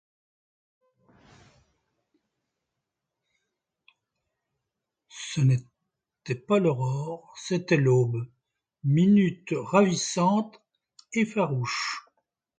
[5.09, 8.25] Ce n’était pas l’aurore, c’était l’aube;
[8.83, 10.59] minute ravissante
[11.13, 12.07] et farouche.